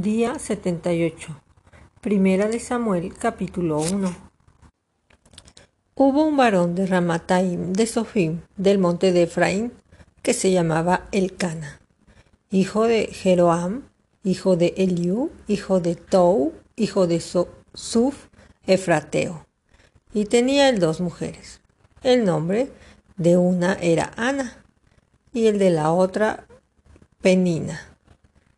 Día 0.00 0.38
78. 0.38 1.38
Primera 2.00 2.48
de 2.48 2.58
Samuel, 2.60 3.12
capítulo 3.12 3.78
1. 3.78 4.16
Hubo 5.96 6.24
un 6.24 6.34
varón 6.38 6.74
de 6.74 6.86
Ramataim 6.86 7.74
de 7.74 7.86
Sofim, 7.86 8.40
del 8.56 8.78
monte 8.78 9.12
de 9.12 9.24
Efraín, 9.24 9.70
que 10.22 10.32
se 10.32 10.50
llamaba 10.50 11.08
Elcana, 11.12 11.78
hijo 12.50 12.84
de 12.84 13.08
Jeroam, 13.08 13.82
hijo 14.24 14.56
de 14.56 14.72
Eliú, 14.78 15.30
hijo 15.46 15.78
de 15.78 15.94
Tou, 15.96 16.54
hijo 16.74 17.06
de 17.06 17.20
Suf, 17.20 18.28
Efrateo, 18.66 19.46
y 20.14 20.24
tenía 20.24 20.70
él 20.70 20.78
dos 20.78 21.02
mujeres. 21.02 21.60
El 22.02 22.24
nombre 22.24 22.70
de 23.18 23.36
una 23.36 23.74
era 23.74 24.10
Ana, 24.16 24.64
y 25.34 25.48
el 25.48 25.58
de 25.58 25.68
la 25.68 25.92
otra 25.92 26.46
Penina. 27.20 27.91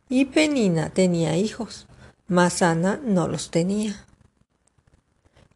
Y 0.07 0.25
Penina 0.25 0.89
tenía 0.89 1.35
hijos, 1.35 1.87
mas 2.27 2.61
Ana 2.61 2.99
no 3.03 3.27
los 3.27 3.49
tenía. 3.49 4.05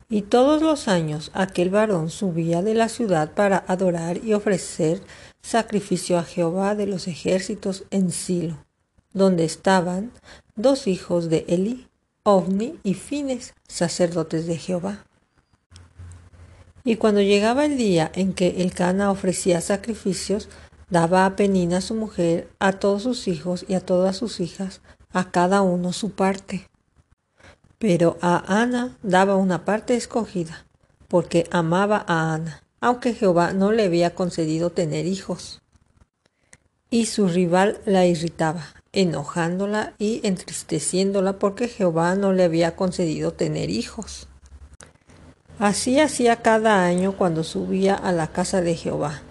Y 0.09 0.23
todos 0.23 0.63
los 0.63 0.87
años 0.87 1.29
aquel 1.35 1.69
varón 1.69 2.09
subía 2.09 2.63
de 2.63 2.73
la 2.73 2.89
ciudad 2.89 3.33
para 3.33 3.63
adorar 3.67 4.17
y 4.23 4.33
ofrecer 4.33 5.01
sacrificio 5.43 6.17
a 6.17 6.23
Jehová 6.23 6.73
de 6.73 6.87
los 6.87 7.07
ejércitos 7.07 7.83
en 7.91 8.11
Silo, 8.11 8.57
donde 9.13 9.45
estaban 9.45 10.11
dos 10.55 10.87
hijos 10.87 11.29
de 11.29 11.45
Eli, 11.47 11.87
Ovni 12.23 12.79
y 12.83 12.95
Fines, 12.95 13.53
sacerdotes 13.67 14.47
de 14.47 14.57
Jehová. 14.57 15.05
Y 16.83 16.95
cuando 16.95 17.21
llegaba 17.21 17.65
el 17.65 17.77
día 17.77 18.11
en 18.15 18.33
que 18.33 18.63
el 18.63 18.73
Cana 18.73 19.11
ofrecía 19.11 19.61
sacrificios, 19.61 20.49
daba 20.89 21.25
a 21.25 21.35
Penina 21.35 21.81
su 21.81 21.95
mujer, 21.95 22.49
a 22.59 22.73
todos 22.73 23.03
sus 23.03 23.27
hijos 23.27 23.65
y 23.67 23.75
a 23.75 23.79
todas 23.79 24.17
sus 24.17 24.39
hijas, 24.39 24.81
a 25.11 25.31
cada 25.31 25.61
uno 25.61 25.93
su 25.93 26.11
parte. 26.11 26.67
Pero 27.77 28.17
a 28.21 28.61
Ana 28.61 28.97
daba 29.03 29.35
una 29.35 29.65
parte 29.65 29.95
escogida, 29.95 30.65
porque 31.07 31.47
amaba 31.51 32.03
a 32.07 32.33
Ana, 32.33 32.63
aunque 32.81 33.13
Jehová 33.13 33.53
no 33.53 33.71
le 33.71 33.85
había 33.85 34.15
concedido 34.15 34.71
tener 34.71 35.05
hijos. 35.05 35.61
Y 36.89 37.05
su 37.05 37.27
rival 37.27 37.79
la 37.85 38.05
irritaba, 38.05 38.65
enojándola 38.91 39.93
y 39.99 40.21
entristeciéndola 40.23 41.33
porque 41.37 41.67
Jehová 41.67 42.15
no 42.15 42.33
le 42.33 42.43
había 42.43 42.75
concedido 42.75 43.31
tener 43.31 43.69
hijos. 43.69 44.27
Así 45.59 45.99
hacía 45.99 46.37
cada 46.37 46.83
año 46.85 47.15
cuando 47.15 47.43
subía 47.43 47.93
a 47.93 48.11
la 48.11 48.27
casa 48.27 48.61
de 48.61 48.75
Jehová 48.75 49.21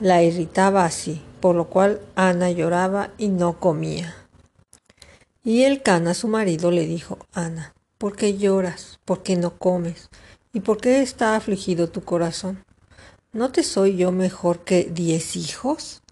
la 0.00 0.22
irritaba 0.22 0.84
así, 0.84 1.20
por 1.40 1.54
lo 1.54 1.68
cual 1.68 2.00
Ana 2.14 2.50
lloraba 2.50 3.10
y 3.18 3.28
no 3.28 3.58
comía. 3.58 4.14
Y 5.42 5.64
el 5.64 5.82
Cana, 5.82 6.14
su 6.14 6.28
marido, 6.28 6.70
le 6.70 6.86
dijo, 6.86 7.18
Ana, 7.32 7.74
¿por 7.96 8.16
qué 8.16 8.36
lloras? 8.36 9.00
¿Por 9.04 9.22
qué 9.22 9.36
no 9.36 9.58
comes? 9.58 10.10
¿Y 10.52 10.60
por 10.60 10.78
qué 10.78 11.02
está 11.02 11.36
afligido 11.36 11.88
tu 11.88 12.04
corazón? 12.04 12.64
¿No 13.32 13.50
te 13.50 13.62
soy 13.62 13.96
yo 13.96 14.12
mejor 14.12 14.60
que 14.60 14.84
diez 14.84 15.36
hijos? 15.36 16.02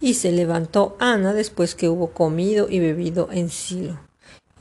Y 0.00 0.14
se 0.14 0.32
levantó 0.32 0.96
Ana 0.98 1.32
después 1.32 1.74
que 1.74 1.88
hubo 1.88 2.12
comido 2.12 2.68
y 2.68 2.80
bebido 2.80 3.28
en 3.30 3.50
Silo. 3.50 4.00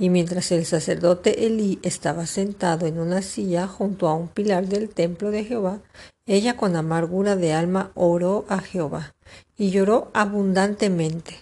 Y 0.01 0.09
mientras 0.09 0.51
el 0.51 0.65
sacerdote 0.65 1.45
Elí 1.45 1.77
estaba 1.83 2.25
sentado 2.25 2.87
en 2.87 2.97
una 2.97 3.21
silla 3.21 3.67
junto 3.67 4.07
a 4.07 4.15
un 4.15 4.29
pilar 4.29 4.65
del 4.65 4.89
templo 4.89 5.29
de 5.29 5.43
Jehová, 5.43 5.79
ella 6.25 6.57
con 6.57 6.75
amargura 6.75 7.35
de 7.35 7.53
alma 7.53 7.91
oró 7.93 8.45
a 8.49 8.57
Jehová 8.61 9.13
y 9.59 9.69
lloró 9.69 10.09
abundantemente. 10.15 11.35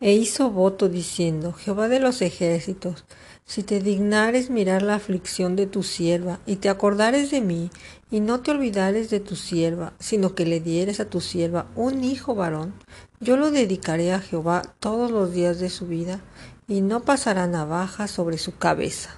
E 0.00 0.12
hizo 0.12 0.50
voto 0.50 0.88
diciendo, 0.88 1.52
Jehová 1.52 1.86
de 1.86 2.00
los 2.00 2.20
ejércitos, 2.20 3.04
si 3.44 3.62
te 3.62 3.80
dignares 3.80 4.50
mirar 4.50 4.82
la 4.82 4.94
aflicción 4.94 5.54
de 5.54 5.66
tu 5.66 5.82
sierva, 5.82 6.40
y 6.46 6.56
te 6.56 6.68
acordares 6.68 7.30
de 7.30 7.40
mí, 7.40 7.70
y 8.10 8.20
no 8.20 8.40
te 8.40 8.50
olvidares 8.50 9.10
de 9.10 9.20
tu 9.20 9.36
sierva, 9.36 9.92
sino 9.98 10.34
que 10.34 10.46
le 10.46 10.60
dieres 10.60 11.00
a 11.00 11.04
tu 11.04 11.20
sierva 11.20 11.66
un 11.76 12.02
hijo 12.02 12.34
varón, 12.34 12.72
yo 13.20 13.36
lo 13.36 13.50
dedicaré 13.50 14.12
a 14.12 14.20
Jehová 14.20 14.62
todos 14.80 15.10
los 15.10 15.32
días 15.32 15.60
de 15.60 15.68
su 15.68 15.86
vida, 15.86 16.20
y 16.70 16.82
no 16.82 17.00
pasará 17.00 17.48
navaja 17.48 18.06
sobre 18.06 18.38
su 18.38 18.56
cabeza. 18.56 19.16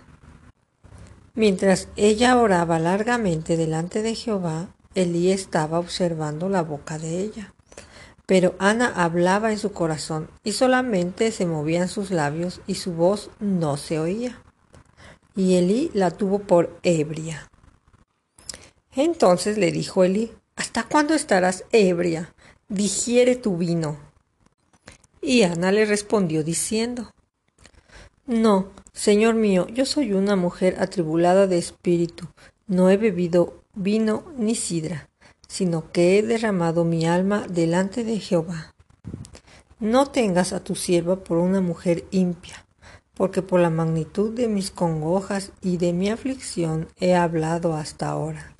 Mientras 1.34 1.88
ella 1.96 2.38
oraba 2.38 2.78
largamente 2.78 3.58
delante 3.58 4.00
de 4.00 4.14
Jehová, 4.14 4.74
Elí 4.94 5.30
estaba 5.30 5.78
observando 5.78 6.48
la 6.48 6.62
boca 6.62 6.98
de 6.98 7.20
ella. 7.20 7.52
Pero 8.24 8.54
Ana 8.58 8.90
hablaba 8.96 9.52
en 9.52 9.58
su 9.58 9.72
corazón 9.72 10.30
y 10.42 10.52
solamente 10.52 11.30
se 11.30 11.44
movían 11.44 11.88
sus 11.88 12.10
labios 12.10 12.62
y 12.66 12.76
su 12.76 12.94
voz 12.94 13.28
no 13.38 13.76
se 13.76 13.98
oía. 13.98 14.40
Y 15.36 15.56
Elí 15.56 15.90
la 15.92 16.10
tuvo 16.10 16.38
por 16.38 16.78
ebria. 16.82 17.50
Entonces 18.96 19.58
le 19.58 19.72
dijo 19.72 20.04
Elí, 20.04 20.32
¿hasta 20.56 20.84
cuándo 20.84 21.12
estarás 21.12 21.64
ebria? 21.70 22.34
Digiere 22.70 23.36
tu 23.36 23.58
vino. 23.58 23.98
Y 25.20 25.42
Ana 25.42 25.70
le 25.70 25.84
respondió 25.84 26.42
diciendo, 26.42 27.12
no, 28.26 28.68
Señor 28.92 29.34
mío, 29.34 29.66
yo 29.68 29.84
soy 29.84 30.12
una 30.12 30.36
mujer 30.36 30.76
atribulada 30.78 31.46
de 31.46 31.58
espíritu, 31.58 32.28
no 32.66 32.88
he 32.88 32.96
bebido 32.96 33.62
vino 33.74 34.24
ni 34.36 34.54
sidra, 34.54 35.08
sino 35.48 35.90
que 35.92 36.18
he 36.18 36.22
derramado 36.22 36.84
mi 36.84 37.06
alma 37.06 37.46
delante 37.48 38.04
de 38.04 38.20
Jehová. 38.20 38.74
No 39.80 40.06
tengas 40.06 40.52
a 40.52 40.62
tu 40.62 40.74
sierva 40.74 41.24
por 41.24 41.38
una 41.38 41.60
mujer 41.60 42.04
impia, 42.10 42.64
porque 43.14 43.42
por 43.42 43.60
la 43.60 43.70
magnitud 43.70 44.32
de 44.32 44.46
mis 44.46 44.70
congojas 44.70 45.52
y 45.60 45.76
de 45.76 45.92
mi 45.92 46.08
aflicción 46.08 46.88
he 47.00 47.14
hablado 47.14 47.74
hasta 47.74 48.08
ahora. 48.08 48.54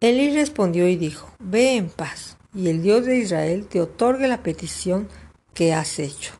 Eli 0.00 0.34
respondió 0.34 0.88
y 0.88 0.96
dijo, 0.96 1.28
Ve 1.38 1.76
en 1.76 1.88
paz, 1.88 2.38
y 2.54 2.68
el 2.68 2.82
Dios 2.82 3.04
de 3.04 3.18
Israel 3.18 3.66
te 3.66 3.80
otorgue 3.80 4.28
la 4.28 4.42
petición 4.42 5.08
que 5.52 5.74
has 5.74 5.98
hecho. 5.98 6.32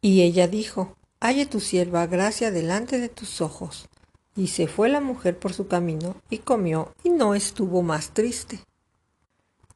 Y 0.00 0.22
ella 0.22 0.48
dijo, 0.48 0.96
Halle 1.20 1.46
tu 1.46 1.58
sierva 1.58 2.06
gracia 2.06 2.52
delante 2.52 2.98
de 2.98 3.08
tus 3.08 3.40
ojos. 3.40 3.88
Y 4.36 4.48
se 4.48 4.68
fue 4.68 4.88
la 4.88 5.00
mujer 5.00 5.36
por 5.36 5.52
su 5.52 5.66
camino, 5.66 6.14
y 6.30 6.38
comió, 6.38 6.94
y 7.02 7.10
no 7.10 7.34
estuvo 7.34 7.82
más 7.82 8.10
triste. 8.10 8.60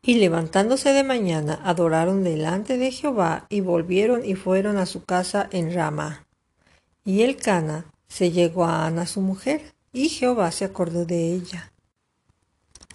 Y 0.02 0.14
levantándose 0.14 0.92
de 0.92 1.02
mañana, 1.02 1.60
adoraron 1.64 2.22
delante 2.22 2.78
de 2.78 2.92
Jehová, 2.92 3.46
y 3.48 3.60
volvieron 3.60 4.24
y 4.24 4.36
fueron 4.36 4.76
a 4.76 4.86
su 4.86 5.04
casa 5.04 5.48
en 5.50 5.74
Ramá. 5.74 6.26
Y 7.04 7.22
el 7.22 7.36
Cana 7.36 7.86
se 8.06 8.30
llegó 8.30 8.64
a 8.64 8.86
Ana 8.86 9.06
su 9.06 9.20
mujer, 9.20 9.74
y 9.92 10.08
Jehová 10.08 10.52
se 10.52 10.64
acordó 10.64 11.04
de 11.04 11.32
ella. 11.32 11.72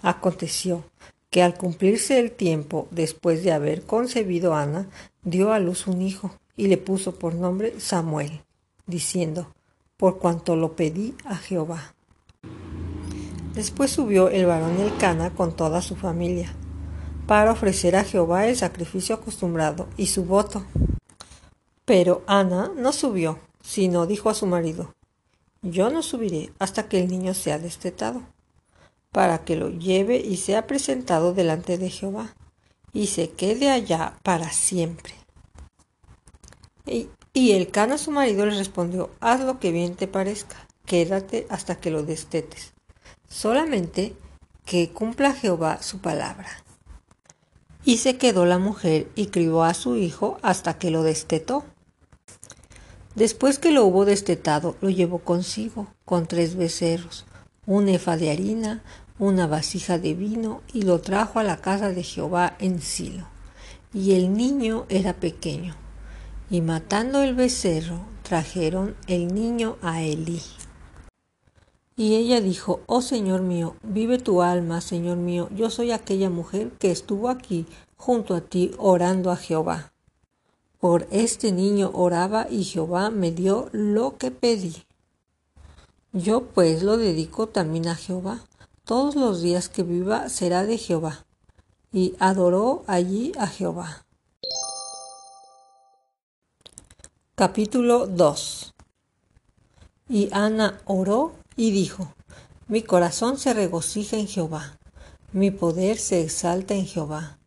Aconteció 0.02 0.86
que 1.30 1.44
al 1.44 1.58
cumplirse 1.58 2.18
el 2.18 2.32
tiempo, 2.32 2.88
después 2.92 3.44
de 3.44 3.52
haber 3.52 3.84
concebido 3.84 4.56
Ana, 4.56 4.88
dio 5.24 5.52
a 5.52 5.60
luz 5.60 5.88
un 5.88 6.02
hijo, 6.02 6.32
y 6.58 6.68
le 6.68 6.78
puso 6.78 7.16
por 7.16 7.36
nombre 7.36 7.80
Samuel, 7.80 8.42
diciendo, 8.88 9.48
por 9.96 10.18
cuanto 10.18 10.56
lo 10.56 10.76
pedí 10.76 11.16
a 11.24 11.38
Jehová. 11.38 11.94
Después 13.54 13.90
subió 13.92 14.30
el 14.30 14.46
varón 14.46 14.80
Elcana 14.80 15.32
con 15.34 15.56
toda 15.56 15.82
su 15.82 15.96
familia, 15.96 16.54
para 17.26 17.52
ofrecer 17.52 17.96
a 17.96 18.04
Jehová 18.04 18.48
el 18.48 18.56
sacrificio 18.56 19.16
acostumbrado 19.16 19.88
y 19.98 20.08
su 20.08 20.26
voto. 20.26 20.64
Pero 21.86 22.24
Ana 22.28 22.72
no 22.76 22.92
subió, 22.94 23.40
sino 23.64 24.06
dijo 24.06 24.30
a 24.30 24.34
su 24.34 24.46
marido, 24.46 24.94
Yo 25.62 25.90
no 25.90 26.04
subiré 26.04 26.52
hasta 26.60 26.88
que 26.88 27.00
el 27.00 27.08
niño 27.08 27.34
sea 27.34 27.58
destetado, 27.58 28.22
para 29.12 29.44
que 29.44 29.56
lo 29.56 29.70
lleve 29.70 30.18
y 30.18 30.38
sea 30.38 30.68
presentado 30.68 31.34
delante 31.34 31.78
de 31.78 31.90
Jehová, 31.90 32.36
y 32.94 33.08
se 33.08 33.32
quede 33.32 33.70
allá 33.70 34.18
para 34.24 34.52
siempre. 34.52 35.17
Y, 36.88 37.52
el 37.52 37.70
cana 37.70 37.98
su 37.98 38.12
marido 38.12 38.46
le 38.46 38.58
respondió, 38.58 39.12
haz 39.20 39.42
lo 39.42 39.60
que 39.60 39.72
bien 39.72 39.96
te 39.96 40.08
parezca, 40.08 40.56
quédate 40.86 41.46
hasta 41.50 41.76
que 41.76 41.92
lo 41.92 42.02
destetes, 42.02 42.74
solamente 43.28 44.16
que 44.66 44.90
cumpla 44.90 45.34
Jehová 45.34 45.82
su 45.84 46.00
palabra. 46.00 46.48
Y 47.84 47.98
se 47.98 48.18
quedó 48.18 48.46
la 48.46 48.58
mujer 48.58 49.10
y 49.16 49.28
crió 49.28 49.64
a 49.64 49.74
su 49.74 49.98
hijo 49.98 50.40
hasta 50.42 50.78
que 50.78 50.90
lo 50.90 51.04
destetó. 51.04 51.64
Después 53.16 53.60
que 53.60 53.72
lo 53.72 53.86
hubo 53.86 54.06
destetado, 54.06 54.76
lo 54.82 54.90
llevó 54.90 55.20
consigo, 55.20 55.88
con 56.06 56.28
tres 56.28 56.56
becerros, 56.56 57.26
un 57.66 57.88
efa 57.88 58.18
de 58.18 58.32
harina, 58.32 58.84
una 59.20 59.48
vasija 59.48 60.00
de 60.00 60.14
vino, 60.14 60.62
y 60.74 60.84
lo 60.84 61.02
trajo 61.02 61.40
a 61.40 61.44
la 61.44 61.58
casa 61.58 61.90
de 61.90 62.04
Jehová 62.04 62.56
en 62.60 62.82
Silo. 62.82 63.28
Y 63.94 64.14
el 64.14 64.34
niño 64.34 64.86
era 64.90 65.14
pequeño. 65.14 65.76
Y 66.50 66.62
matando 66.62 67.24
el 67.24 67.36
becerro, 67.36 68.00
trajeron 68.24 68.96
el 69.08 69.34
niño 69.34 69.78
a 69.82 70.02
Elí. 70.02 70.42
Y 71.98 72.16
ella 72.16 72.40
dijo, 72.40 72.82
Oh 72.86 73.02
Señor 73.02 73.42
mío, 73.42 73.76
vive 73.84 74.18
tu 74.18 74.42
alma, 74.42 74.80
Señor 74.80 75.18
mío, 75.18 75.50
yo 75.54 75.70
soy 75.70 75.92
aquella 75.92 76.30
mujer 76.30 76.72
que 76.80 76.92
estuvo 76.92 77.28
aquí 77.28 77.66
junto 77.98 78.34
a 78.34 78.42
ti 78.42 78.72
orando 78.78 79.32
a 79.32 79.36
Jehová. 79.36 79.92
Por 80.80 81.08
este 81.12 81.52
niño 81.52 81.92
oraba 81.94 82.48
y 82.50 82.64
Jehová 82.64 83.10
me 83.10 83.32
dio 83.32 83.68
lo 83.74 84.18
que 84.18 84.32
pedí. 84.32 84.76
Yo 86.14 86.46
pues 86.46 86.82
lo 86.82 86.98
dedico 86.98 87.48
también 87.48 87.88
a 87.88 87.96
Jehová. 87.96 88.46
Todos 88.86 89.16
los 89.16 89.42
días 89.42 89.68
que 89.68 89.84
viva 89.84 90.30
será 90.30 90.66
de 90.66 90.78
Jehová. 90.78 91.26
Y 91.92 92.16
adoró 92.20 92.84
allí 92.88 93.34
a 93.38 93.48
Jehová. 93.48 94.07
Capítulo 97.40 98.08
2 98.08 98.74
Y 100.10 100.30
Ana 100.32 100.82
oró 100.86 101.36
y 101.56 101.70
dijo, 101.70 102.16
Mi 102.68 102.82
corazón 102.82 103.38
se 103.38 103.54
regocija 103.54 104.18
en 104.18 104.26
Jehová, 104.28 104.80
mi 105.34 105.52
poder 105.52 106.00
se 106.00 106.24
exalta 106.24 106.74
en 106.74 106.88
Jehová, 106.88 107.38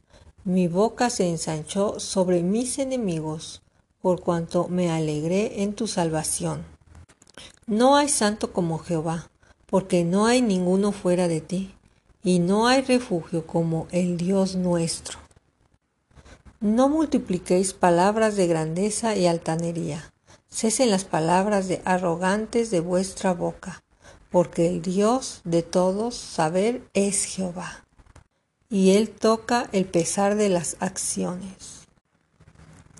mi 0.44 0.68
boca 0.68 1.10
se 1.10 1.28
ensanchó 1.28 1.98
sobre 1.98 2.44
mis 2.44 2.78
enemigos, 2.78 3.62
por 4.00 4.20
cuanto 4.20 4.68
me 4.68 4.92
alegré 4.92 5.64
en 5.64 5.72
tu 5.72 5.88
salvación. 5.88 6.64
No 7.66 7.96
hay 7.96 8.08
santo 8.08 8.52
como 8.52 8.78
Jehová, 8.78 9.28
porque 9.66 10.04
no 10.04 10.26
hay 10.26 10.40
ninguno 10.40 10.92
fuera 10.92 11.26
de 11.26 11.40
ti, 11.40 11.74
y 12.22 12.38
no 12.38 12.68
hay 12.68 12.82
refugio 12.82 13.44
como 13.44 13.88
el 13.90 14.18
Dios 14.18 14.54
nuestro. 14.54 15.18
No 16.62 16.90
multipliquéis 16.90 17.72
palabras 17.72 18.36
de 18.36 18.46
grandeza 18.46 19.16
y 19.16 19.26
altanería. 19.26 20.12
Cesen 20.50 20.90
las 20.90 21.06
palabras 21.06 21.68
de 21.68 21.80
arrogantes 21.86 22.70
de 22.70 22.80
vuestra 22.80 23.32
boca, 23.32 23.82
porque 24.30 24.66
el 24.66 24.82
Dios 24.82 25.40
de 25.44 25.62
todos 25.62 26.16
saber 26.16 26.82
es 26.92 27.24
Jehová. 27.24 27.86
Y 28.68 28.90
Él 28.90 29.08
toca 29.08 29.70
el 29.72 29.86
pesar 29.86 30.34
de 30.34 30.50
las 30.50 30.76
acciones. 30.80 31.86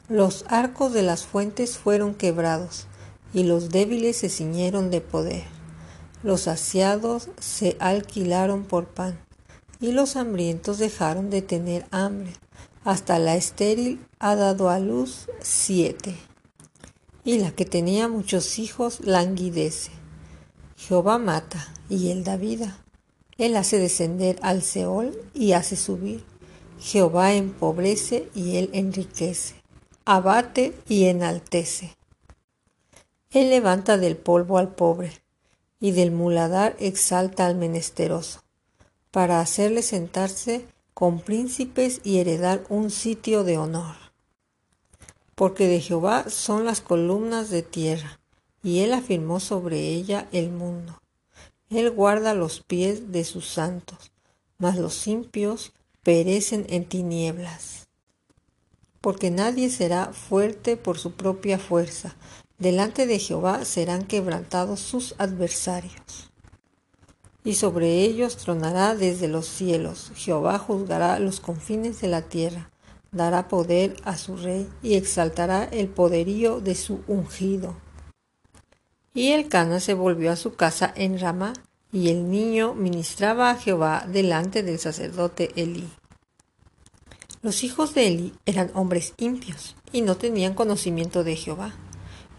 Los 0.09 0.47
arcos 0.49 0.95
de 0.95 1.03
las 1.03 1.27
fuentes 1.27 1.77
fueron 1.77 2.15
quebrados, 2.15 2.87
y 3.35 3.43
los 3.43 3.69
débiles 3.69 4.17
se 4.17 4.31
ciñeron 4.31 4.91
de 4.91 5.03
poder. 5.03 5.45
Los 6.23 6.43
saciados 6.43 7.29
se 7.39 7.77
alquilaron 7.79 8.65
por 8.65 8.87
pan, 8.87 9.21
y 9.81 9.93
los 9.93 10.17
hambrientos 10.17 10.79
dejaron 10.79 11.29
de 11.29 11.43
tener 11.43 11.85
hambre 11.91 12.33
hasta 12.85 13.19
la 13.19 13.37
estéril 13.37 14.05
ha 14.19 14.37
dado 14.37 14.71
a 14.71 14.79
luz 14.79 15.29
siete, 15.41 16.17
y 17.25 17.38
la 17.38 17.50
que 17.50 17.65
tenía 17.65 18.09
muchos 18.09 18.59
hijos 18.59 19.00
languidece. 19.00 19.93
Jehová 20.77 21.19
mata 21.19 21.73
y 21.88 22.11
él 22.11 22.25
da 22.25 22.37
vida. 22.37 22.79
Él 23.37 23.56
hace 23.56 23.79
descender 23.79 24.38
al 24.43 24.62
Seol 24.62 25.19
y 25.35 25.53
hace 25.53 25.77
subir. 25.77 26.25
Jehová 26.79 27.35
empobrece 27.35 28.31
y 28.35 28.56
él 28.56 28.71
enriquece. 28.73 29.56
Abate 30.06 30.75
y 30.88 31.05
enaltece. 31.05 31.97
Él 33.31 33.50
levanta 33.50 33.99
del 33.99 34.17
polvo 34.17 34.59
al 34.59 34.75
pobre 34.75 35.12
y 35.79 35.93
del 35.93 36.11
muladar 36.11 36.77
exalta 36.81 37.47
al 37.47 37.55
menesteroso, 37.55 38.43
para 39.11 39.41
hacerle 39.41 39.82
sentarse 39.82 40.67
con 41.00 41.19
príncipes 41.19 42.02
y 42.05 42.19
heredar 42.19 42.67
un 42.69 42.91
sitio 42.91 43.43
de 43.43 43.56
honor. 43.56 43.97
Porque 45.35 45.67
de 45.67 45.81
Jehová 45.81 46.29
son 46.29 46.67
las 46.67 46.82
columnas 46.82 47.49
de 47.49 47.62
tierra, 47.62 48.20
y 48.62 48.81
él 48.81 48.93
afirmó 48.93 49.41
sobre 49.41 49.79
ella 49.79 50.29
el 50.31 50.50
mundo. 50.50 51.00
Él 51.70 51.91
guarda 51.91 52.35
los 52.35 52.61
pies 52.61 53.12
de 53.12 53.25
sus 53.25 53.49
santos, 53.49 54.12
mas 54.58 54.76
los 54.76 55.06
impios 55.06 55.73
perecen 56.02 56.67
en 56.69 56.85
tinieblas. 56.85 57.88
Porque 59.00 59.31
nadie 59.31 59.70
será 59.70 60.12
fuerte 60.12 60.76
por 60.76 60.99
su 60.99 61.12
propia 61.12 61.58
fuerza, 61.58 62.14
delante 62.58 63.06
de 63.06 63.19
Jehová 63.19 63.64
serán 63.64 64.05
quebrantados 64.05 64.81
sus 64.81 65.14
adversarios 65.17 66.30
y 67.45 67.55
sobre 67.55 68.03
ellos 68.03 68.37
tronará 68.37 68.95
desde 68.95 69.29
los 69.29 69.47
cielos. 69.47 70.13
Jehová 70.15 70.59
juzgará 70.59 71.19
los 71.19 71.41
confines 71.41 72.01
de 72.01 72.09
la 72.09 72.23
tierra, 72.23 72.71
dará 73.13 73.49
poder 73.49 73.97
a 74.05 74.17
su 74.17 74.37
rey 74.37 74.69
y 74.83 74.95
exaltará 74.95 75.65
el 75.65 75.89
poderío 75.89 76.61
de 76.61 76.75
su 76.75 77.01
ungido. 77.07 77.77
Y 79.15 79.33
el 79.33 79.49
Cana 79.49 79.81
se 79.81 79.95
volvió 79.95 80.31
a 80.31 80.37
su 80.37 80.55
casa 80.55 80.93
en 80.95 81.19
Ramá, 81.19 81.53
y 81.93 82.09
el 82.09 82.31
niño 82.31 82.75
ministraba 82.75 83.51
a 83.51 83.57
Jehová 83.57 84.05
delante 84.07 84.63
del 84.63 84.79
sacerdote 84.79 85.51
Elí. 85.57 85.89
Los 87.43 87.65
hijos 87.65 87.95
de 87.95 88.07
Elí 88.07 88.33
eran 88.47 88.71
hombres 88.75 89.15
impios 89.17 89.75
y 89.93 90.03
no 90.03 90.17
tenían 90.17 90.55
conocimiento 90.55 91.25
de 91.25 91.35
Jehová. 91.35 91.75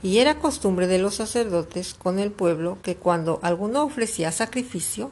Y 0.03 0.17
era 0.17 0.39
costumbre 0.39 0.87
de 0.87 0.97
los 0.97 1.15
sacerdotes 1.15 1.93
con 1.93 2.17
el 2.17 2.31
pueblo 2.31 2.77
que 2.81 2.95
cuando 2.95 3.39
alguno 3.43 3.83
ofrecía 3.83 4.31
sacrificio, 4.31 5.11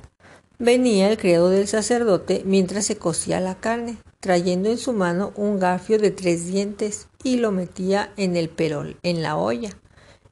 venía 0.58 1.10
el 1.10 1.18
criado 1.18 1.50
del 1.50 1.68
sacerdote 1.68 2.42
mientras 2.46 2.86
se 2.86 2.98
cocía 2.98 3.40
la 3.40 3.56
carne, 3.56 3.98
trayendo 4.20 4.70
en 4.70 4.78
su 4.78 4.94
mano 4.94 5.32
un 5.36 5.60
garfio 5.60 6.00
de 6.00 6.12
tres 6.12 6.48
dientes 6.48 7.08
y 7.24 7.38
lo 7.38 7.52
metía 7.52 8.12
en 8.18 8.36
el 8.36 8.50
perol, 8.50 8.98
en 9.04 9.22
la 9.22 9.38
olla, 9.38 9.70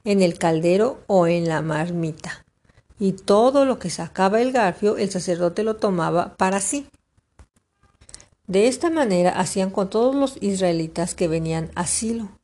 en 0.04 0.22
el 0.22 0.38
caldero 0.38 1.00
o 1.06 1.26
en 1.26 1.48
la 1.48 1.62
marmita. 1.62 2.44
Y 2.98 3.12
todo 3.12 3.64
lo 3.64 3.78
que 3.78 3.90
sacaba 3.90 4.40
el 4.40 4.52
garfio 4.52 4.96
el 4.96 5.10
sacerdote 5.10 5.62
lo 5.62 5.76
tomaba 5.76 6.36
para 6.36 6.60
sí. 6.60 6.88
De 8.48 8.66
esta 8.66 8.90
manera 8.90 9.38
hacían 9.38 9.70
con 9.70 9.88
todos 9.88 10.14
los 10.14 10.42
israelitas 10.42 11.14
que 11.14 11.28
venían 11.28 11.70
a 11.74 11.86
Silo. 11.86 12.37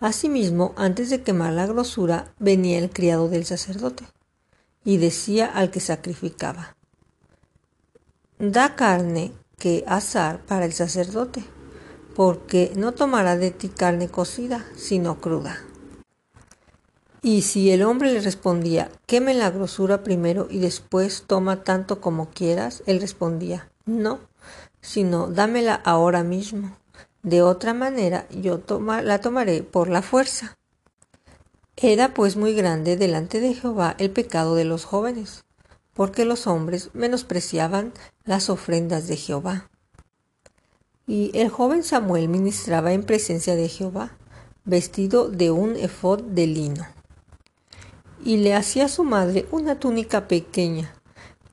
Asimismo, 0.00 0.72
antes 0.76 1.10
de 1.10 1.22
quemar 1.22 1.52
la 1.52 1.66
grosura, 1.66 2.32
venía 2.38 2.78
el 2.78 2.88
criado 2.88 3.28
del 3.28 3.44
sacerdote 3.44 4.04
y 4.82 4.96
decía 4.96 5.44
al 5.44 5.70
que 5.70 5.80
sacrificaba, 5.80 6.74
Da 8.38 8.76
carne 8.76 9.32
que 9.58 9.84
asar 9.86 10.40
para 10.46 10.64
el 10.64 10.72
sacerdote, 10.72 11.44
porque 12.16 12.72
no 12.76 12.92
tomará 12.92 13.36
de 13.36 13.50
ti 13.50 13.68
carne 13.68 14.08
cocida, 14.08 14.64
sino 14.74 15.20
cruda. 15.20 15.58
Y 17.20 17.42
si 17.42 17.70
el 17.70 17.82
hombre 17.82 18.10
le 18.14 18.22
respondía, 18.22 18.90
queme 19.04 19.34
la 19.34 19.50
grosura 19.50 20.02
primero 20.02 20.48
y 20.50 20.60
después 20.60 21.24
toma 21.26 21.62
tanto 21.62 22.00
como 22.00 22.30
quieras, 22.30 22.82
él 22.86 23.02
respondía, 23.02 23.70
no, 23.84 24.20
sino 24.80 25.26
dámela 25.26 25.74
ahora 25.74 26.24
mismo 26.24 26.79
de 27.22 27.42
otra 27.42 27.74
manera 27.74 28.26
yo 28.30 28.60
la 29.02 29.20
tomaré 29.20 29.62
por 29.62 29.88
la 29.88 30.02
fuerza. 30.02 30.56
Era 31.76 32.14
pues 32.14 32.36
muy 32.36 32.54
grande 32.54 32.96
delante 32.96 33.40
de 33.40 33.54
Jehová 33.54 33.94
el 33.98 34.10
pecado 34.10 34.54
de 34.54 34.64
los 34.64 34.84
jóvenes, 34.84 35.44
porque 35.94 36.24
los 36.24 36.46
hombres 36.46 36.90
menospreciaban 36.92 37.92
las 38.24 38.50
ofrendas 38.50 39.08
de 39.08 39.16
Jehová. 39.16 39.70
Y 41.06 41.30
el 41.34 41.48
joven 41.48 41.82
Samuel 41.82 42.28
ministraba 42.28 42.92
en 42.92 43.02
presencia 43.02 43.56
de 43.56 43.68
Jehová, 43.68 44.16
vestido 44.64 45.28
de 45.28 45.50
un 45.50 45.76
efod 45.76 46.20
de 46.22 46.46
lino. 46.46 46.86
Y 48.24 48.36
le 48.36 48.54
hacía 48.54 48.84
a 48.84 48.88
su 48.88 49.02
madre 49.02 49.46
una 49.50 49.78
túnica 49.80 50.28
pequeña, 50.28 50.94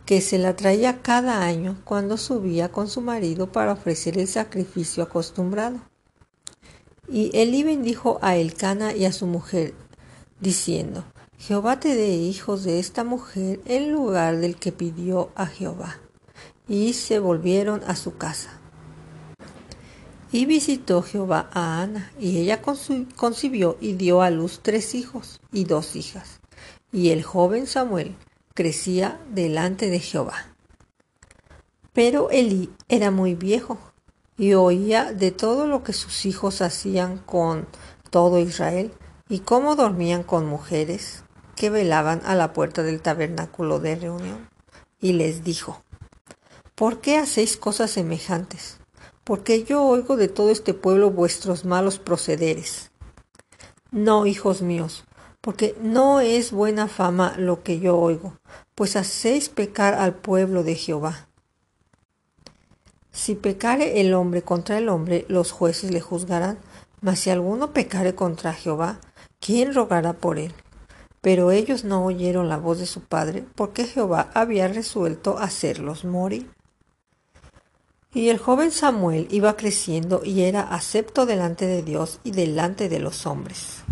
que 0.07 0.21
se 0.21 0.37
la 0.37 0.55
traía 0.55 1.01
cada 1.01 1.43
año 1.43 1.81
cuando 1.83 2.15
subía 2.15 2.71
con 2.71 2.87
su 2.87 3.01
marido 3.01 3.51
para 3.51 3.73
ofrecer 3.73 4.17
el 4.17 4.29
sacrificio 4.29 5.03
acostumbrado. 5.03 5.81
Y 7.09 7.29
Elí 7.37 7.63
bendijo 7.63 8.17
a 8.21 8.37
Elcana 8.37 8.95
y 8.95 9.03
a 9.03 9.11
su 9.11 9.27
mujer, 9.27 9.73
diciendo, 10.39 11.03
Jehová 11.37 11.81
te 11.81 11.93
dé 11.93 12.15
hijos 12.15 12.63
de 12.63 12.79
esta 12.79 13.03
mujer 13.03 13.59
en 13.65 13.91
lugar 13.91 14.37
del 14.37 14.55
que 14.55 14.71
pidió 14.71 15.29
a 15.35 15.45
Jehová. 15.45 15.97
Y 16.69 16.93
se 16.93 17.19
volvieron 17.19 17.83
a 17.85 17.97
su 17.97 18.15
casa. 18.15 18.61
Y 20.31 20.45
visitó 20.45 21.01
Jehová 21.01 21.49
a 21.51 21.81
Ana, 21.81 22.13
y 22.17 22.37
ella 22.37 22.61
concibió 22.61 23.77
y 23.81 23.93
dio 23.93 24.21
a 24.21 24.29
luz 24.29 24.61
tres 24.63 24.95
hijos 24.95 25.41
y 25.51 25.65
dos 25.65 25.97
hijas. 25.97 26.39
Y 26.93 27.09
el 27.09 27.23
joven 27.23 27.67
Samuel 27.67 28.15
crecía 28.57 29.21
delante 29.29 29.91
de 29.91 29.99
Jehová. 29.99 30.47
Pero 31.93 32.31
Elí 32.31 32.71
era 32.89 33.11
muy 33.11 33.35
viejo 33.35 33.77
y 34.35 34.55
oía 34.55 35.13
de 35.13 35.29
todo 35.29 35.67
lo 35.67 35.83
que 35.83 35.93
sus 35.93 36.25
hijos 36.25 36.63
hacían 36.63 37.19
con 37.19 37.67
todo 38.09 38.39
Israel 38.39 38.91
y 39.29 39.41
cómo 39.41 39.75
dormían 39.75 40.23
con 40.23 40.47
mujeres 40.47 41.23
que 41.55 41.69
velaban 41.69 42.19
a 42.25 42.33
la 42.33 42.51
puerta 42.53 42.81
del 42.81 42.99
tabernáculo 42.99 43.79
de 43.79 43.95
reunión. 43.95 44.49
Y 44.99 45.13
les 45.13 45.43
dijo, 45.43 45.83
¿por 46.73 46.99
qué 46.99 47.19
hacéis 47.19 47.57
cosas 47.57 47.91
semejantes? 47.91 48.79
Porque 49.23 49.65
yo 49.65 49.83
oigo 49.83 50.17
de 50.17 50.29
todo 50.29 50.49
este 50.49 50.73
pueblo 50.73 51.11
vuestros 51.11 51.63
malos 51.63 51.99
procederes. 51.99 52.89
No, 53.91 54.25
hijos 54.25 54.63
míos, 54.63 55.05
porque 55.47 55.77
no 55.81 56.19
es 56.19 56.51
buena 56.51 56.89
fama 56.89 57.35
lo 57.37 57.63
que 57.63 57.79
yo 57.79 57.97
oigo, 57.97 58.33
pues 58.75 58.97
hacéis 58.97 59.47
pecar 59.47 59.93
al 59.93 60.13
pueblo 60.13 60.61
de 60.61 60.75
Jehová. 60.75 61.29
Si 63.13 63.33
pecare 63.33 64.01
el 64.01 64.13
hombre 64.13 64.41
contra 64.41 64.77
el 64.77 64.89
hombre, 64.89 65.25
los 65.29 65.53
jueces 65.53 65.91
le 65.91 66.01
juzgarán, 66.01 66.59
Mas 66.99 67.19
si 67.19 67.29
alguno 67.29 67.71
pecare 67.71 68.13
contra 68.13 68.51
Jehová, 68.51 68.99
¿quién 69.39 69.73
rogará 69.73 70.11
por 70.11 70.37
él? 70.37 70.53
Pero 71.21 71.51
ellos 71.51 71.85
no 71.85 72.03
oyeron 72.03 72.49
la 72.49 72.57
voz 72.57 72.79
de 72.79 72.85
su 72.85 72.99
padre, 72.99 73.45
porque 73.55 73.85
Jehová 73.85 74.29
había 74.33 74.67
resuelto 74.67 75.37
hacerlos 75.37 76.03
morir. 76.03 76.51
Y 78.13 78.27
el 78.27 78.37
joven 78.37 78.71
Samuel 78.71 79.29
iba 79.31 79.55
creciendo 79.55 80.23
y 80.25 80.41
era 80.41 80.63
acepto 80.63 81.25
delante 81.25 81.67
de 81.67 81.83
Dios 81.83 82.19
y 82.25 82.31
delante 82.31 82.89
de 82.89 82.99
los 82.99 83.25
hombres. 83.25 83.85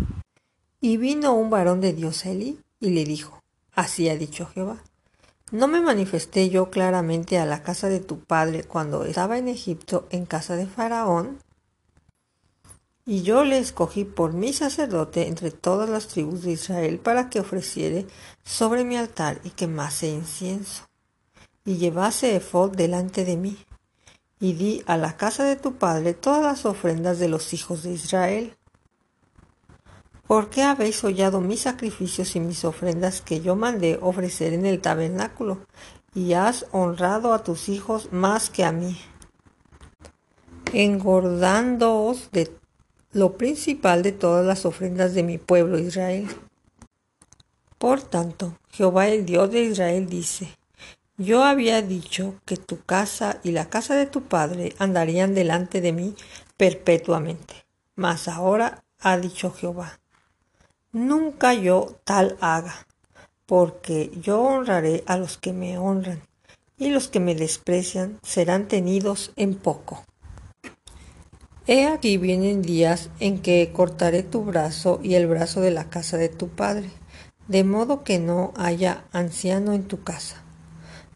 Y 0.88 0.98
vino 0.98 1.34
un 1.34 1.50
varón 1.50 1.80
de 1.80 1.92
Dios 1.92 2.24
a 2.26 2.30
Elí 2.30 2.60
y 2.78 2.90
le 2.90 3.04
dijo, 3.04 3.42
Así 3.74 4.08
ha 4.08 4.16
dicho 4.16 4.46
Jehová, 4.46 4.84
¿no 5.50 5.66
me 5.66 5.80
manifesté 5.80 6.48
yo 6.48 6.70
claramente 6.70 7.40
a 7.40 7.44
la 7.44 7.64
casa 7.64 7.88
de 7.88 7.98
tu 7.98 8.20
padre 8.20 8.62
cuando 8.62 9.04
estaba 9.04 9.36
en 9.36 9.48
Egipto 9.48 10.06
en 10.10 10.26
casa 10.26 10.54
de 10.54 10.66
Faraón? 10.66 11.38
Y 13.04 13.22
yo 13.22 13.42
le 13.42 13.58
escogí 13.58 14.04
por 14.04 14.32
mi 14.32 14.52
sacerdote 14.52 15.26
entre 15.26 15.50
todas 15.50 15.90
las 15.90 16.06
tribus 16.06 16.42
de 16.42 16.52
Israel 16.52 17.00
para 17.00 17.30
que 17.30 17.40
ofreciere 17.40 18.06
sobre 18.44 18.84
mi 18.84 18.96
altar 18.96 19.40
y 19.42 19.50
quemase 19.50 20.06
incienso, 20.06 20.84
y 21.64 21.78
llevase 21.78 22.36
efod 22.36 22.76
delante 22.76 23.24
de 23.24 23.36
mí 23.36 23.58
y 24.38 24.52
di 24.52 24.84
a 24.86 24.96
la 24.96 25.16
casa 25.16 25.42
de 25.42 25.56
tu 25.56 25.78
padre 25.78 26.14
todas 26.14 26.44
las 26.44 26.64
ofrendas 26.64 27.18
de 27.18 27.26
los 27.26 27.52
hijos 27.54 27.82
de 27.82 27.90
Israel. 27.90 28.55
¿Por 30.26 30.50
qué 30.50 30.62
habéis 30.62 31.02
hollado 31.04 31.40
mis 31.40 31.60
sacrificios 31.60 32.34
y 32.34 32.40
mis 32.40 32.64
ofrendas 32.64 33.20
que 33.20 33.40
yo 33.40 33.54
mandé 33.54 33.98
ofrecer 34.02 34.52
en 34.52 34.66
el 34.66 34.80
tabernáculo, 34.80 35.58
y 36.14 36.32
has 36.32 36.66
honrado 36.72 37.32
a 37.32 37.44
tus 37.44 37.68
hijos 37.68 38.10
más 38.10 38.50
que 38.50 38.64
a 38.64 38.72
mí, 38.72 38.98
engordándoos 40.72 42.30
de 42.32 42.50
lo 43.12 43.36
principal 43.36 44.02
de 44.02 44.12
todas 44.12 44.44
las 44.44 44.66
ofrendas 44.66 45.14
de 45.14 45.22
mi 45.22 45.38
pueblo 45.38 45.78
Israel? 45.78 46.26
Por 47.78 48.02
tanto, 48.02 48.58
Jehová 48.72 49.08
el 49.08 49.26
Dios 49.26 49.50
de 49.50 49.62
Israel 49.62 50.08
dice, 50.08 50.56
yo 51.18 51.44
había 51.44 51.82
dicho 51.82 52.34
que 52.44 52.56
tu 52.56 52.82
casa 52.82 53.38
y 53.42 53.52
la 53.52 53.70
casa 53.70 53.94
de 53.94 54.06
tu 54.06 54.22
padre 54.22 54.74
andarían 54.78 55.34
delante 55.34 55.80
de 55.80 55.92
mí 55.92 56.14
perpetuamente. 56.56 57.66
Mas 57.94 58.28
ahora 58.28 58.82
ha 59.00 59.16
dicho 59.16 59.50
Jehová, 59.50 59.98
nunca 60.96 61.54
yo 61.54 61.96
tal 62.04 62.36
haga, 62.40 62.86
porque 63.46 64.10
yo 64.20 64.42
honraré 64.42 65.04
a 65.06 65.16
los 65.16 65.38
que 65.38 65.52
me 65.52 65.78
honran, 65.78 66.22
y 66.78 66.90
los 66.90 67.08
que 67.08 67.20
me 67.20 67.34
desprecian 67.34 68.18
serán 68.22 68.66
tenidos 68.66 69.32
en 69.36 69.54
poco. 69.54 70.04
He 71.66 71.86
aquí 71.86 72.16
vienen 72.16 72.62
días 72.62 73.10
en 73.20 73.40
que 73.40 73.70
cortaré 73.72 74.22
tu 74.22 74.42
brazo 74.42 75.00
y 75.02 75.14
el 75.14 75.26
brazo 75.26 75.60
de 75.60 75.70
la 75.70 75.90
casa 75.90 76.16
de 76.16 76.28
tu 76.28 76.48
padre, 76.48 76.90
de 77.46 77.62
modo 77.62 78.02
que 78.02 78.18
no 78.18 78.52
haya 78.56 79.04
anciano 79.12 79.72
en 79.72 79.84
tu 79.84 80.02
casa 80.02 80.42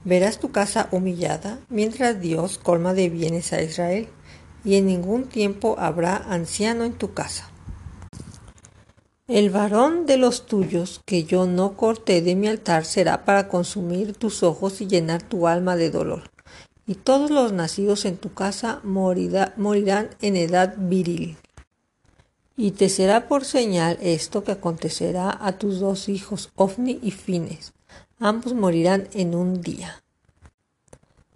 Verás 0.02 0.38
tu 0.38 0.50
casa 0.50 0.88
humillada, 0.92 1.58
mientras 1.68 2.22
Dios 2.22 2.56
colma 2.56 2.94
de 2.94 3.10
bienes 3.10 3.52
a 3.52 3.60
Israel, 3.60 4.08
y 4.64 4.76
en 4.76 4.86
ningún 4.86 5.28
tiempo 5.28 5.76
habrá 5.78 6.16
anciano 6.16 6.84
en 6.84 6.94
tu 6.94 7.12
casa. 7.12 7.49
El 9.30 9.50
varón 9.50 10.06
de 10.06 10.16
los 10.16 10.46
tuyos 10.46 11.02
que 11.04 11.22
yo 11.22 11.46
no 11.46 11.76
corté 11.76 12.20
de 12.20 12.34
mi 12.34 12.48
altar 12.48 12.84
será 12.84 13.24
para 13.24 13.46
consumir 13.46 14.12
tus 14.12 14.42
ojos 14.42 14.80
y 14.80 14.88
llenar 14.88 15.22
tu 15.22 15.46
alma 15.46 15.76
de 15.76 15.88
dolor. 15.88 16.32
Y 16.84 16.96
todos 16.96 17.30
los 17.30 17.52
nacidos 17.52 18.06
en 18.06 18.16
tu 18.16 18.34
casa 18.34 18.80
morirán 18.82 20.10
en 20.20 20.34
edad 20.34 20.74
viril. 20.76 21.36
Y 22.56 22.72
te 22.72 22.88
será 22.88 23.28
por 23.28 23.44
señal 23.44 23.98
esto 24.00 24.42
que 24.42 24.50
acontecerá 24.50 25.38
a 25.40 25.52
tus 25.58 25.78
dos 25.78 26.08
hijos, 26.08 26.50
Ofni 26.56 26.98
y 27.00 27.12
Fines, 27.12 27.72
ambos 28.18 28.52
morirán 28.52 29.06
en 29.12 29.36
un 29.36 29.60
día. 29.60 30.02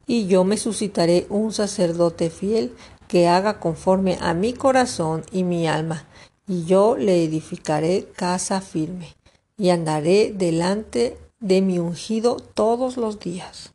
Y 0.09 0.27
yo 0.27 0.43
me 0.43 0.57
suscitaré 0.57 1.29
un 1.29 1.53
sacerdote 1.53 2.29
fiel 2.31 2.75
que 3.07 3.29
haga 3.29 3.61
conforme 3.61 4.19
a 4.21 4.35
mi 4.35 4.53
corazón 4.53 5.23
y 5.31 5.45
mi 5.45 5.69
alma, 5.69 6.09
y 6.47 6.65
yo 6.65 6.97
le 6.97 7.25
edificaré 7.25 8.07
casa 8.15 8.61
firme, 8.61 9.17
y 9.57 9.71
andaré 9.71 10.33
delante 10.35 11.17
de 11.41 11.63
mi 11.63 11.79
ungido 11.79 12.37
todos 12.37 12.97
los 12.97 13.21
días. 13.21 13.73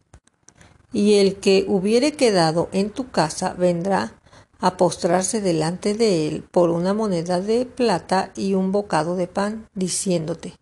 Y 0.91 1.15
el 1.15 1.35
que 1.35 1.65
hubiere 1.67 2.13
quedado 2.13 2.69
en 2.71 2.89
tu 2.89 3.09
casa 3.11 3.53
vendrá 3.53 4.19
a 4.59 4.75
postrarse 4.75 5.39
delante 5.39 5.93
de 5.93 6.27
él 6.27 6.43
por 6.43 6.69
una 6.69 6.93
moneda 6.93 7.39
de 7.39 7.65
plata 7.65 8.31
y 8.35 8.55
un 8.55 8.71
bocado 8.71 9.15
de 9.15 9.27
pan, 9.27 9.67
diciéndote, 9.73 10.55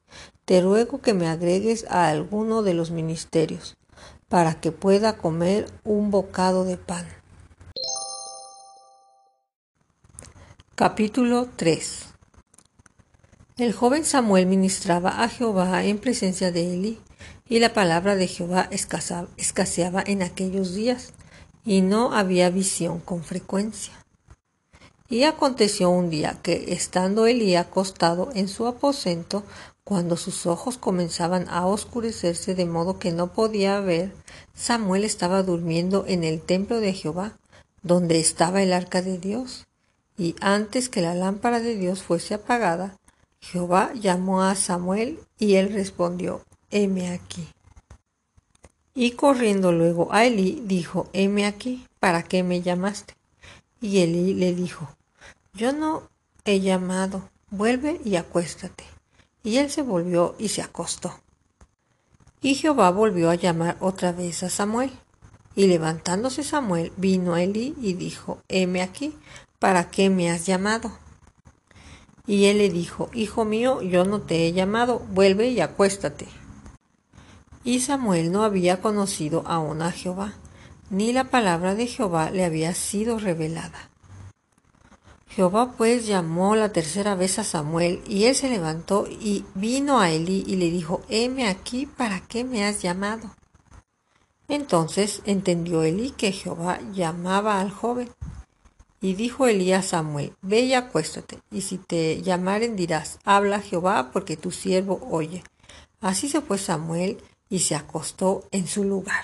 te 0.45 0.61
ruego 0.61 1.01
que 1.01 1.13
me 1.13 1.27
agregues 1.27 1.85
a 1.89 2.07
alguno 2.07 2.61
de 2.61 2.73
los 2.73 2.91
ministerios, 2.91 3.75
para 4.29 4.59
que 4.59 4.71
pueda 4.71 5.17
comer 5.17 5.65
un 5.83 6.11
bocado 6.11 6.63
de 6.63 6.77
pan. 6.77 7.05
Capítulo 10.79 11.49
3 11.55 12.05
El 13.57 13.73
joven 13.73 14.05
Samuel 14.05 14.45
ministraba 14.45 15.23
a 15.23 15.27
Jehová 15.27 15.83
en 15.83 15.97
presencia 15.97 16.51
de 16.51 16.71
Eli, 16.71 16.99
y 17.49 17.57
la 17.57 17.73
palabra 17.73 18.15
de 18.15 18.27
Jehová 18.27 18.69
escaseaba 18.69 20.03
en 20.05 20.21
aquellos 20.21 20.75
días, 20.75 21.13
y 21.65 21.81
no 21.81 22.13
había 22.13 22.51
visión 22.51 22.99
con 22.99 23.23
frecuencia. 23.23 23.91
Y 25.09 25.23
aconteció 25.23 25.89
un 25.89 26.11
día 26.11 26.37
que, 26.43 26.71
estando 26.71 27.25
Elí 27.25 27.55
acostado 27.55 28.29
en 28.35 28.47
su 28.47 28.67
aposento, 28.67 29.41
cuando 29.83 30.15
sus 30.15 30.45
ojos 30.45 30.77
comenzaban 30.77 31.49
a 31.49 31.65
oscurecerse 31.65 32.53
de 32.53 32.65
modo 32.67 32.99
que 32.99 33.11
no 33.11 33.33
podía 33.33 33.79
ver, 33.79 34.13
Samuel 34.53 35.05
estaba 35.05 35.41
durmiendo 35.41 36.05
en 36.07 36.23
el 36.23 36.39
templo 36.39 36.79
de 36.79 36.93
Jehová, 36.93 37.35
donde 37.81 38.19
estaba 38.19 38.61
el 38.61 38.73
arca 38.73 39.01
de 39.01 39.17
Dios. 39.17 39.66
Y 40.17 40.35
antes 40.41 40.89
que 40.89 41.01
la 41.01 41.13
lámpara 41.13 41.59
de 41.59 41.75
Dios 41.75 42.01
fuese 42.01 42.33
apagada, 42.33 42.97
Jehová 43.39 43.91
llamó 43.93 44.41
a 44.41 44.55
Samuel 44.55 45.19
y 45.37 45.55
él 45.55 45.71
respondió, 45.71 46.41
heme 46.71 47.11
aquí. 47.11 47.47
Y 48.95 49.11
corriendo 49.11 49.71
luego 49.71 50.11
a 50.11 50.25
Elí, 50.25 50.63
dijo, 50.65 51.07
heme 51.13 51.45
aquí, 51.45 51.85
¿para 51.99 52.23
qué 52.23 52.41
me 52.41 52.63
llamaste? 52.63 53.13
Y 53.79 53.99
Elí 53.99 54.33
le 54.33 54.55
dijo, 54.55 54.89
yo 55.53 55.71
no 55.71 56.09
he 56.45 56.61
llamado, 56.61 57.29
vuelve 57.51 58.01
y 58.03 58.15
acuéstate. 58.15 58.85
Y 59.43 59.57
él 59.57 59.69
se 59.69 59.83
volvió 59.83 60.35
y 60.39 60.47
se 60.49 60.63
acostó. 60.63 61.13
Y 62.41 62.55
Jehová 62.55 62.89
volvió 62.89 63.29
a 63.29 63.35
llamar 63.35 63.77
otra 63.79 64.11
vez 64.11 64.41
a 64.41 64.49
Samuel. 64.49 64.91
Y 65.55 65.67
levantándose 65.67 66.43
Samuel 66.43 66.91
vino 66.97 67.33
a 67.33 67.43
Elí 67.43 67.75
y 67.81 67.93
dijo, 67.93 68.41
heme 68.47 68.81
aquí, 68.81 69.15
¿para 69.59 69.89
qué 69.89 70.09
me 70.09 70.29
has 70.31 70.45
llamado? 70.45 70.91
Y 72.25 72.45
él 72.45 72.57
le 72.59 72.69
dijo, 72.69 73.09
Hijo 73.13 73.45
mío, 73.45 73.81
yo 73.81 74.03
no 74.03 74.21
te 74.21 74.47
he 74.47 74.53
llamado, 74.53 74.99
vuelve 75.11 75.49
y 75.49 75.61
acuéstate. 75.61 76.27
Y 77.63 77.79
Samuel 77.79 78.31
no 78.31 78.43
había 78.43 78.81
conocido 78.81 79.43
aún 79.45 79.81
a 79.81 79.91
Jehová, 79.91 80.33
ni 80.89 81.13
la 81.13 81.25
palabra 81.25 81.75
de 81.75 81.87
Jehová 81.87 82.29
le 82.31 82.45
había 82.45 82.73
sido 82.73 83.19
revelada. 83.19 83.89
Jehová 85.29 85.73
pues 85.77 86.07
llamó 86.07 86.55
la 86.55 86.71
tercera 86.71 87.13
vez 87.15 87.37
a 87.39 87.43
Samuel, 87.43 88.01
y 88.07 88.25
él 88.25 88.35
se 88.35 88.49
levantó 88.49 89.07
y 89.07 89.45
vino 89.53 89.99
a 89.99 90.09
Elí 90.09 90.43
y 90.47 90.55
le 90.55 90.71
dijo, 90.71 91.01
heme 91.09 91.47
aquí, 91.47 91.85
¿para 91.85 92.21
qué 92.21 92.43
me 92.43 92.65
has 92.65 92.81
llamado? 92.81 93.29
Entonces 94.47 95.21
entendió 95.25 95.83
Elí 95.83 96.11
que 96.11 96.31
Jehová 96.31 96.79
llamaba 96.93 97.59
al 97.59 97.69
joven. 97.69 98.09
Y 98.99 99.13
dijo 99.13 99.47
Elí 99.47 99.73
a 99.73 99.81
Samuel, 99.81 100.33
ve 100.41 100.61
y 100.61 100.73
acuéstate, 100.73 101.39
y 101.51 101.61
si 101.61 101.77
te 101.77 102.21
llamaren 102.21 102.75
dirás, 102.75 103.19
habla 103.23 103.61
Jehová, 103.61 104.09
porque 104.11 104.37
tu 104.37 104.51
siervo 104.51 104.99
oye. 105.09 105.43
Así 106.01 106.29
se 106.29 106.41
fue 106.41 106.57
Samuel 106.57 107.17
y 107.49 107.59
se 107.59 107.75
acostó 107.75 108.43
en 108.51 108.67
su 108.67 108.83
lugar. 108.83 109.23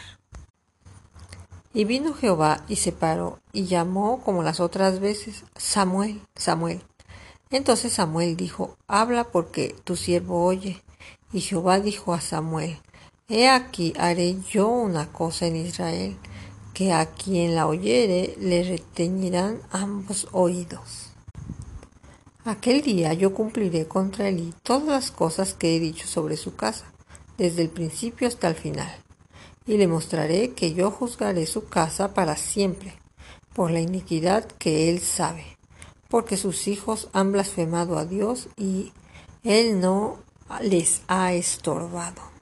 Y 1.73 1.85
vino 1.85 2.13
Jehová 2.13 2.63
y 2.67 2.75
se 2.75 2.91
paró 2.91 3.39
y 3.51 3.65
llamó 3.65 4.21
como 4.21 4.43
las 4.43 4.59
otras 4.59 4.99
veces, 4.99 5.43
Samuel, 5.55 6.21
Samuel. 6.35 6.83
Entonces 7.49 7.93
Samuel 7.93 8.37
dijo, 8.37 8.77
habla 8.87 9.25
porque 9.25 9.75
tu 9.83 9.95
siervo 9.95 10.45
oye. 10.45 10.83
Y 11.31 11.41
Jehová 11.41 11.79
dijo 11.79 12.13
a 12.13 12.21
Samuel, 12.21 12.79
He 13.27 13.49
aquí 13.49 13.93
haré 13.97 14.37
yo 14.51 14.67
una 14.67 15.11
cosa 15.11 15.47
en 15.47 15.55
Israel, 15.55 16.17
que 16.73 16.91
a 16.91 17.05
quien 17.07 17.55
la 17.55 17.67
oyere 17.67 18.35
le 18.39 18.63
reteñirán 18.63 19.59
ambos 19.71 20.27
oídos. 20.31 21.11
Aquel 22.45 22.81
día 22.81 23.13
yo 23.13 23.33
cumpliré 23.33 23.87
contra 23.87 24.27
él 24.27 24.53
todas 24.63 24.87
las 24.87 25.11
cosas 25.11 25.53
que 25.53 25.75
he 25.75 25.79
dicho 25.79 26.07
sobre 26.07 26.37
su 26.37 26.55
casa, 26.55 26.85
desde 27.37 27.61
el 27.61 27.69
principio 27.69 28.27
hasta 28.27 28.47
el 28.47 28.55
final 28.55 29.03
y 29.65 29.77
le 29.77 29.87
mostraré 29.87 30.51
que 30.51 30.73
yo 30.73 30.91
juzgaré 30.91 31.45
su 31.45 31.67
casa 31.67 32.13
para 32.13 32.35
siempre, 32.35 32.93
por 33.53 33.71
la 33.71 33.79
iniquidad 33.79 34.45
que 34.45 34.89
él 34.89 34.99
sabe, 34.99 35.57
porque 36.09 36.37
sus 36.37 36.67
hijos 36.67 37.09
han 37.13 37.31
blasfemado 37.31 37.97
a 37.97 38.05
Dios 38.05 38.49
y 38.57 38.91
Él 39.43 39.79
no 39.79 40.17
les 40.61 41.01
ha 41.07 41.33
estorbado. 41.33 42.32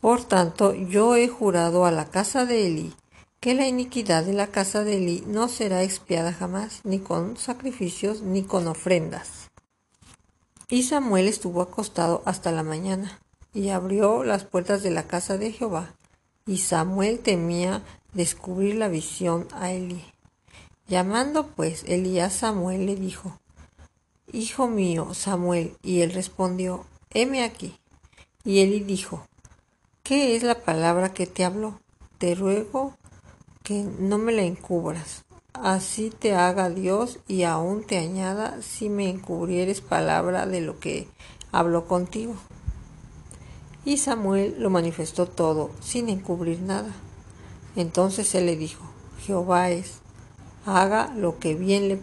Por 0.00 0.24
tanto, 0.24 0.74
yo 0.74 1.16
he 1.16 1.28
jurado 1.28 1.84
a 1.84 1.90
la 1.90 2.06
casa 2.06 2.46
de 2.46 2.66
Eli 2.66 2.94
que 3.40 3.54
la 3.54 3.66
iniquidad 3.66 4.24
de 4.24 4.34
la 4.34 4.48
casa 4.48 4.84
de 4.84 4.98
Eli 4.98 5.24
no 5.26 5.48
será 5.48 5.82
expiada 5.82 6.32
jamás, 6.32 6.80
ni 6.84 6.98
con 6.98 7.38
sacrificios, 7.38 8.20
ni 8.20 8.42
con 8.42 8.66
ofrendas. 8.66 9.50
Y 10.68 10.82
Samuel 10.82 11.26
estuvo 11.26 11.62
acostado 11.62 12.22
hasta 12.26 12.52
la 12.52 12.62
mañana, 12.62 13.18
y 13.54 13.70
abrió 13.70 14.24
las 14.24 14.44
puertas 14.44 14.82
de 14.82 14.90
la 14.90 15.06
casa 15.06 15.38
de 15.38 15.52
Jehová, 15.52 15.94
y 16.46 16.58
Samuel 16.58 17.18
temía 17.20 17.82
descubrir 18.12 18.76
la 18.76 18.88
visión 18.88 19.48
a 19.52 19.72
Eli. 19.72 20.04
Llamando 20.86 21.46
pues 21.46 21.84
Elías 21.84 22.34
Samuel 22.34 22.86
le 22.86 22.96
dijo, 22.96 23.40
Hijo 24.32 24.68
mío, 24.68 25.14
Samuel, 25.14 25.76
y 25.82 26.02
él 26.02 26.12
respondió, 26.12 26.84
heme 27.10 27.42
aquí. 27.42 27.78
Y 28.44 28.60
Eli 28.60 28.80
dijo, 28.80 29.26
¿qué 30.10 30.34
es 30.34 30.42
la 30.42 30.56
palabra 30.56 31.14
que 31.14 31.28
te 31.28 31.44
habló? 31.44 31.78
Te 32.18 32.34
ruego 32.34 32.96
que 33.62 33.84
no 34.00 34.18
me 34.18 34.32
la 34.32 34.42
encubras. 34.42 35.24
Así 35.52 36.10
te 36.10 36.34
haga 36.34 36.68
Dios 36.68 37.20
y 37.28 37.44
aún 37.44 37.84
te 37.84 37.96
añada 37.96 38.60
si 38.60 38.88
me 38.88 39.08
encubrieres 39.08 39.80
palabra 39.80 40.46
de 40.46 40.62
lo 40.62 40.80
que 40.80 41.06
habló 41.52 41.86
contigo. 41.86 42.34
Y 43.84 43.98
Samuel 43.98 44.56
lo 44.58 44.68
manifestó 44.68 45.26
todo, 45.26 45.70
sin 45.80 46.08
encubrir 46.08 46.60
nada. 46.60 46.90
Entonces 47.76 48.34
él 48.34 48.46
le 48.46 48.56
dijo, 48.56 48.82
Jehová 49.20 49.70
es, 49.70 50.00
haga 50.66 51.14
lo 51.14 51.38
que 51.38 51.54
bien 51.54 51.88
le 51.88 52.00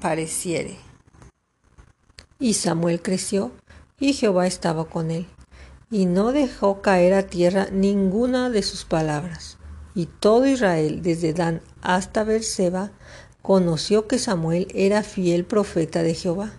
pareciere. 0.00 0.76
Y 2.38 2.54
Samuel 2.54 3.02
creció, 3.02 3.50
y 3.98 4.12
Jehová 4.12 4.46
estaba 4.46 4.84
con 4.84 5.10
él, 5.10 5.26
y 5.90 6.06
no 6.06 6.32
dejó 6.32 6.82
caer 6.82 7.14
a 7.14 7.22
tierra 7.24 7.68
ninguna 7.72 8.50
de 8.50 8.62
sus 8.62 8.84
palabras. 8.84 9.56
Y 9.94 10.06
todo 10.06 10.46
Israel, 10.46 11.02
desde 11.02 11.32
Dan 11.32 11.62
hasta 11.82 12.24
Berseba, 12.24 12.90
conoció 13.42 14.06
que 14.06 14.18
Samuel 14.18 14.68
era 14.74 15.02
fiel 15.02 15.44
profeta 15.44 16.02
de 16.02 16.14
Jehová. 16.14 16.52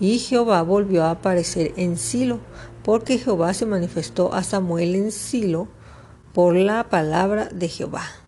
Y 0.00 0.18
Jehová 0.18 0.62
volvió 0.62 1.04
a 1.04 1.10
aparecer 1.10 1.72
en 1.76 1.96
Silo, 1.96 2.40
porque 2.82 3.18
Jehová 3.18 3.54
se 3.54 3.66
manifestó 3.66 4.34
a 4.34 4.42
Samuel 4.42 4.94
en 4.94 5.12
Silo 5.12 5.68
por 6.34 6.54
la 6.54 6.88
palabra 6.90 7.48
de 7.52 7.68
Jehová. 7.68 8.25